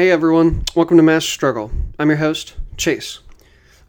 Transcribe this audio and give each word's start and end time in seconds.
Hey 0.00 0.10
everyone, 0.10 0.64
welcome 0.74 0.96
to 0.96 1.02
Mass 1.02 1.26
Struggle. 1.26 1.70
I'm 1.98 2.08
your 2.08 2.16
host, 2.16 2.54
Chase. 2.78 3.18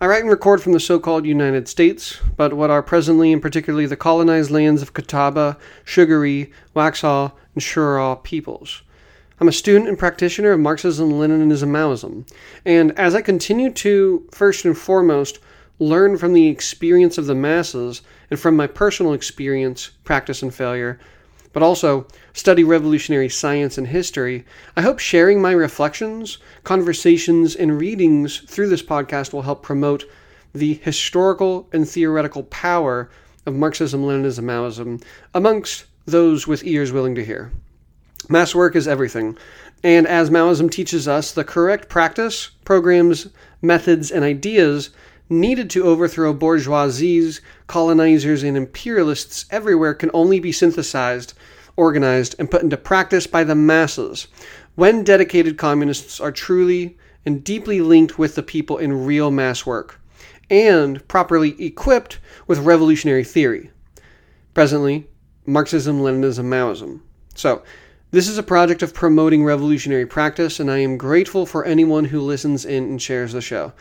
I 0.01 0.07
write 0.07 0.19
and 0.19 0.29
record 0.29 0.61
from 0.61 0.73
the 0.73 0.79
so 0.81 0.99
called 0.99 1.25
United 1.25 1.69
States, 1.69 2.19
but 2.35 2.51
what 2.51 2.69
are 2.69 2.83
presently 2.83 3.31
and 3.31 3.41
particularly 3.41 3.85
the 3.85 3.95
colonized 3.95 4.51
lands 4.51 4.81
of 4.81 4.93
Catawba, 4.93 5.57
Sugaree, 5.85 6.51
Waxhaw, 6.75 7.31
and 7.55 7.63
Cheraw 7.63 8.21
peoples. 8.23 8.81
I'm 9.39 9.47
a 9.47 9.53
student 9.53 9.87
and 9.87 9.97
practitioner 9.97 10.51
of 10.51 10.59
Marxism, 10.59 11.11
Leninism, 11.13 11.69
Maoism, 11.69 12.29
and 12.65 12.91
as 12.99 13.15
I 13.15 13.21
continue 13.21 13.71
to, 13.71 14.27
first 14.31 14.65
and 14.65 14.77
foremost, 14.77 15.39
learn 15.79 16.17
from 16.17 16.33
the 16.33 16.49
experience 16.49 17.17
of 17.17 17.25
the 17.25 17.35
masses 17.35 18.01
and 18.29 18.37
from 18.37 18.57
my 18.57 18.67
personal 18.67 19.13
experience, 19.13 19.91
practice, 20.03 20.41
and 20.41 20.53
failure, 20.53 20.99
but 21.53 21.63
also 21.63 22.07
study 22.33 22.63
revolutionary 22.63 23.29
science 23.29 23.77
and 23.77 23.87
history, 23.87 24.45
I 24.75 24.81
hope 24.81 24.99
sharing 24.99 25.41
my 25.41 25.51
reflections, 25.51 26.37
conversations, 26.63 27.55
and 27.55 27.79
readings 27.79 28.39
through 28.39 28.69
this 28.69 28.83
podcast 28.83 29.33
will 29.33 29.41
help 29.41 29.63
promote 29.63 30.05
the 30.53 30.75
historical 30.75 31.67
and 31.71 31.87
theoretical 31.87 32.43
power 32.43 33.09
of 33.45 33.55
Marxism, 33.55 34.03
Leninism, 34.03 34.45
Maoism 34.45 35.03
amongst 35.33 35.85
those 36.05 36.47
with 36.47 36.65
ears 36.65 36.91
willing 36.91 37.15
to 37.15 37.25
hear. 37.25 37.51
Mass 38.29 38.53
work 38.53 38.75
is 38.75 38.87
everything, 38.87 39.37
and 39.83 40.07
as 40.07 40.29
Maoism 40.29 40.69
teaches 40.69 41.07
us, 41.07 41.31
the 41.31 41.43
correct 41.43 41.89
practice, 41.89 42.51
programs, 42.65 43.27
methods, 43.61 44.11
and 44.11 44.23
ideas 44.23 44.91
needed 45.31 45.69
to 45.71 45.83
overthrow 45.83 46.33
bourgeoisies, 46.33 47.39
colonizers, 47.67 48.43
and 48.43 48.57
imperialists 48.57 49.45
everywhere 49.49 49.93
can 49.93 50.11
only 50.13 50.39
be 50.39 50.51
synthesized, 50.51 51.33
organized, 51.75 52.35
and 52.37 52.51
put 52.51 52.61
into 52.61 52.77
practice 52.77 53.25
by 53.25 53.43
the 53.43 53.55
masses 53.55 54.27
when 54.75 55.03
dedicated 55.03 55.57
communists 55.57 56.19
are 56.19 56.31
truly 56.31 56.97
and 57.25 57.43
deeply 57.43 57.81
linked 57.81 58.19
with 58.19 58.35
the 58.35 58.43
people 58.43 58.77
in 58.77 59.05
real 59.05 59.31
mass 59.31 59.65
work 59.65 59.99
and 60.49 61.07
properly 61.07 61.59
equipped 61.63 62.19
with 62.45 62.59
revolutionary 62.59 63.23
theory. 63.23 63.71
Presently, 64.53 65.07
Marxism, 65.45 66.01
Leninism, 66.01 66.45
Maoism. 66.45 67.01
So, 67.35 67.63
this 68.11 68.27
is 68.27 68.37
a 68.37 68.43
project 68.43 68.83
of 68.83 68.93
promoting 68.93 69.45
revolutionary 69.45 70.05
practice, 70.05 70.59
and 70.59 70.69
I 70.69 70.79
am 70.79 70.97
grateful 70.97 71.45
for 71.45 71.63
anyone 71.63 72.03
who 72.03 72.19
listens 72.19 72.65
in 72.65 72.83
and 72.83 73.01
shares 73.01 73.31
the 73.31 73.39
show. 73.39 73.71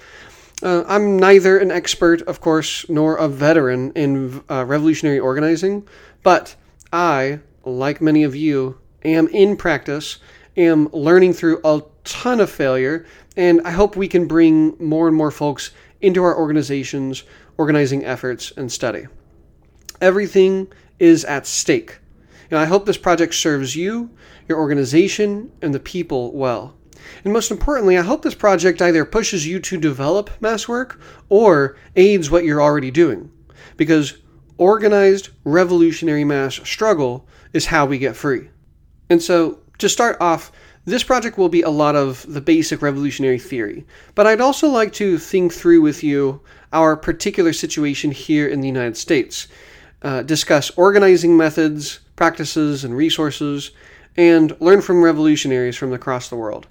Uh, 0.62 0.84
I'm 0.86 1.18
neither 1.18 1.58
an 1.58 1.70
expert, 1.70 2.20
of 2.22 2.40
course, 2.40 2.86
nor 2.88 3.16
a 3.16 3.28
veteran 3.28 3.92
in 3.92 4.42
uh, 4.50 4.64
revolutionary 4.66 5.18
organizing, 5.18 5.88
but 6.22 6.54
I, 6.92 7.40
like 7.64 8.02
many 8.02 8.24
of 8.24 8.36
you, 8.36 8.78
am 9.02 9.28
in 9.28 9.56
practice, 9.56 10.18
am 10.56 10.88
learning 10.92 11.32
through 11.32 11.60
a 11.64 11.82
ton 12.04 12.40
of 12.40 12.50
failure, 12.50 13.06
and 13.36 13.62
I 13.64 13.70
hope 13.70 13.96
we 13.96 14.08
can 14.08 14.26
bring 14.26 14.76
more 14.78 15.08
and 15.08 15.16
more 15.16 15.30
folks 15.30 15.70
into 16.02 16.22
our 16.22 16.36
organizations, 16.36 17.24
organizing 17.56 18.04
efforts, 18.04 18.52
and 18.56 18.70
study. 18.70 19.06
Everything 20.00 20.68
is 20.98 21.24
at 21.24 21.46
stake. 21.46 21.98
And 22.50 22.58
I 22.58 22.66
hope 22.66 22.84
this 22.84 22.98
project 22.98 23.34
serves 23.34 23.76
you, 23.76 24.10
your 24.48 24.58
organization, 24.58 25.52
and 25.62 25.74
the 25.74 25.80
people 25.80 26.32
well. 26.32 26.74
And 27.24 27.32
most 27.32 27.50
importantly, 27.50 27.98
I 27.98 28.02
hope 28.02 28.22
this 28.22 28.34
project 28.34 28.82
either 28.82 29.04
pushes 29.04 29.46
you 29.46 29.60
to 29.60 29.76
develop 29.76 30.30
mass 30.40 30.68
work 30.68 31.00
or 31.28 31.76
aids 31.96 32.30
what 32.30 32.44
you're 32.44 32.62
already 32.62 32.90
doing. 32.90 33.30
Because 33.76 34.18
organized 34.58 35.30
revolutionary 35.44 36.24
mass 36.24 36.60
struggle 36.68 37.26
is 37.52 37.66
how 37.66 37.86
we 37.86 37.98
get 37.98 38.16
free. 38.16 38.48
And 39.08 39.22
so, 39.22 39.58
to 39.78 39.88
start 39.88 40.16
off, 40.20 40.52
this 40.84 41.02
project 41.02 41.36
will 41.36 41.48
be 41.48 41.62
a 41.62 41.70
lot 41.70 41.96
of 41.96 42.24
the 42.32 42.40
basic 42.40 42.80
revolutionary 42.82 43.38
theory, 43.38 43.84
but 44.14 44.26
I'd 44.26 44.40
also 44.40 44.68
like 44.68 44.92
to 44.94 45.18
think 45.18 45.52
through 45.52 45.82
with 45.82 46.02
you 46.02 46.40
our 46.72 46.96
particular 46.96 47.52
situation 47.52 48.10
here 48.10 48.48
in 48.48 48.60
the 48.60 48.68
United 48.68 48.96
States, 48.96 49.46
uh, 50.02 50.22
discuss 50.22 50.70
organizing 50.76 51.36
methods, 51.36 52.00
practices, 52.16 52.84
and 52.84 52.96
resources, 52.96 53.72
and 54.16 54.58
learn 54.60 54.80
from 54.80 55.02
revolutionaries 55.02 55.76
from 55.76 55.92
across 55.92 56.28
the 56.28 56.36
world. 56.36 56.66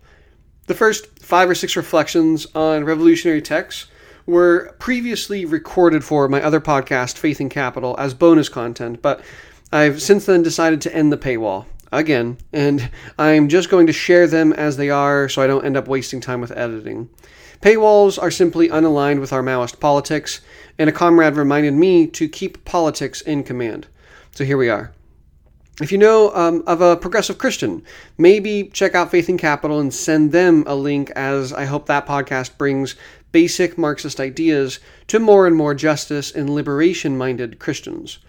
The 0.69 0.75
first 0.75 1.07
five 1.19 1.49
or 1.49 1.55
six 1.55 1.75
reflections 1.75 2.45
on 2.53 2.85
revolutionary 2.85 3.41
texts 3.41 3.87
were 4.27 4.75
previously 4.77 5.43
recorded 5.43 6.03
for 6.03 6.27
my 6.27 6.43
other 6.43 6.61
podcast, 6.61 7.17
Faith 7.17 7.41
in 7.41 7.49
Capital, 7.49 7.95
as 7.97 8.13
bonus 8.13 8.49
content, 8.49 9.01
but 9.01 9.21
I've 9.71 9.99
since 9.99 10.27
then 10.27 10.43
decided 10.43 10.79
to 10.81 10.95
end 10.95 11.11
the 11.11 11.17
paywall 11.17 11.65
again, 11.91 12.37
and 12.53 12.91
I'm 13.17 13.49
just 13.49 13.71
going 13.71 13.87
to 13.87 13.93
share 13.93 14.27
them 14.27 14.53
as 14.53 14.77
they 14.77 14.91
are 14.91 15.27
so 15.27 15.41
I 15.41 15.47
don't 15.47 15.65
end 15.65 15.75
up 15.75 15.87
wasting 15.87 16.21
time 16.21 16.39
with 16.39 16.55
editing. 16.55 17.09
Paywalls 17.61 18.21
are 18.21 18.29
simply 18.29 18.69
unaligned 18.69 19.21
with 19.21 19.33
our 19.33 19.41
Maoist 19.41 19.79
politics, 19.79 20.39
and 20.77 20.87
a 20.87 20.93
comrade 20.93 21.35
reminded 21.35 21.73
me 21.73 22.05
to 22.05 22.29
keep 22.29 22.63
politics 22.63 23.21
in 23.21 23.43
command. 23.43 23.87
So 24.35 24.43
here 24.43 24.57
we 24.57 24.69
are. 24.69 24.93
If 25.81 25.93
you 25.93 25.97
know 25.97 26.35
um, 26.35 26.61
of 26.67 26.81
a 26.81 26.97
progressive 26.97 27.37
Christian, 27.37 27.83
maybe 28.17 28.69
check 28.73 28.95
out 28.95 29.11
Faith 29.11 29.29
in 29.29 29.37
Capital 29.37 29.79
and 29.79 29.93
send 29.93 30.33
them 30.33 30.65
a 30.67 30.75
link, 30.75 31.09
as 31.11 31.53
I 31.53 31.63
hope 31.65 31.85
that 31.85 32.05
podcast 32.05 32.57
brings 32.57 32.95
basic 33.31 33.77
Marxist 33.77 34.19
ideas 34.19 34.79
to 35.07 35.19
more 35.19 35.47
and 35.47 35.55
more 35.55 35.73
justice 35.73 36.31
and 36.31 36.49
liberation 36.49 37.17
minded 37.17 37.59
Christians. 37.59 38.19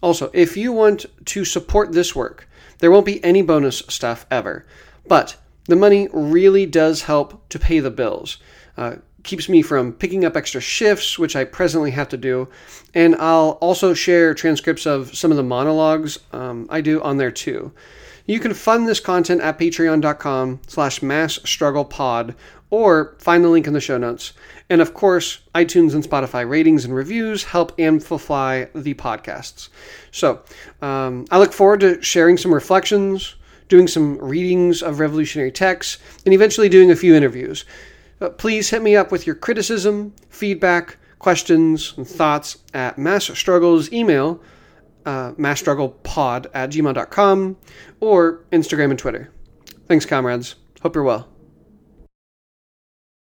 Also, 0.00 0.30
if 0.32 0.56
you 0.56 0.72
want 0.72 1.06
to 1.24 1.44
support 1.44 1.92
this 1.92 2.14
work, 2.14 2.48
there 2.78 2.90
won't 2.90 3.06
be 3.06 3.22
any 3.24 3.42
bonus 3.42 3.78
stuff 3.88 4.24
ever, 4.30 4.64
but 5.06 5.36
the 5.66 5.76
money 5.76 6.08
really 6.12 6.66
does 6.66 7.02
help 7.02 7.48
to 7.48 7.58
pay 7.58 7.80
the 7.80 7.90
bills. 7.90 8.38
Uh, 8.76 8.96
keeps 9.22 9.48
me 9.48 9.62
from 9.62 9.92
picking 9.92 10.24
up 10.24 10.36
extra 10.36 10.60
shifts, 10.60 11.18
which 11.18 11.36
I 11.36 11.44
presently 11.44 11.92
have 11.92 12.08
to 12.10 12.16
do. 12.16 12.48
And 12.94 13.14
I'll 13.16 13.58
also 13.60 13.94
share 13.94 14.34
transcripts 14.34 14.86
of 14.86 15.16
some 15.16 15.30
of 15.30 15.36
the 15.36 15.42
monologues 15.42 16.18
um, 16.32 16.66
I 16.70 16.80
do 16.80 17.00
on 17.02 17.16
there 17.16 17.30
too. 17.30 17.72
You 18.26 18.38
can 18.38 18.54
fund 18.54 18.86
this 18.86 19.00
content 19.00 19.40
at 19.40 19.58
patreon.com 19.58 20.60
slash 20.66 21.00
massstrugglepod 21.00 22.34
or 22.70 23.16
find 23.18 23.44
the 23.44 23.48
link 23.48 23.66
in 23.66 23.72
the 23.74 23.80
show 23.80 23.98
notes. 23.98 24.32
And 24.70 24.80
of 24.80 24.94
course, 24.94 25.40
iTunes 25.54 25.92
and 25.92 26.02
Spotify 26.02 26.48
ratings 26.48 26.84
and 26.84 26.94
reviews 26.94 27.44
help 27.44 27.78
amplify 27.78 28.64
the 28.74 28.94
podcasts. 28.94 29.68
So 30.10 30.42
um, 30.80 31.26
I 31.30 31.38
look 31.38 31.52
forward 31.52 31.80
to 31.80 32.00
sharing 32.00 32.38
some 32.38 32.54
reflections, 32.54 33.34
doing 33.68 33.88
some 33.88 34.18
readings 34.18 34.82
of 34.82 35.00
revolutionary 35.00 35.52
texts, 35.52 35.98
and 36.24 36.32
eventually 36.32 36.68
doing 36.68 36.90
a 36.90 36.96
few 36.96 37.14
interviews. 37.14 37.64
Uh, 38.22 38.30
please 38.30 38.70
hit 38.70 38.82
me 38.82 38.94
up 38.94 39.10
with 39.10 39.26
your 39.26 39.34
criticism, 39.34 40.14
feedback, 40.28 40.96
questions, 41.18 41.94
and 41.96 42.06
thoughts 42.06 42.58
at 42.72 42.96
Mass 42.96 43.24
Struggles 43.24 43.92
email, 43.92 44.40
uh, 45.04 45.32
massstrugglepod 45.32 46.46
at 46.54 46.70
gmail.com, 46.70 47.56
or 47.98 48.44
Instagram 48.52 48.90
and 48.90 48.98
Twitter. 48.98 49.32
Thanks, 49.88 50.06
comrades. 50.06 50.54
Hope 50.82 50.94
you're 50.94 51.02
well. 51.02 51.31